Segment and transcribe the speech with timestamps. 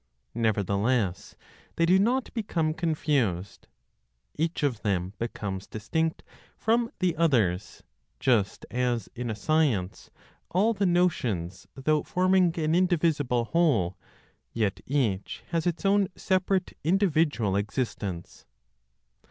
[0.33, 1.35] Nevertheless,
[1.75, 3.67] they do not become confused.
[4.33, 6.23] Each of them becomes distinct
[6.57, 7.83] from the others,
[8.19, 10.09] just as in a science
[10.49, 13.95] all the notions, though forming an indivisible whole,
[14.53, 18.47] yet each has its own separate individual existence.